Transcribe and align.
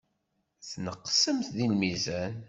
Tneqsemt 0.69 1.47
deg 1.55 1.67
lmizan. 1.73 2.33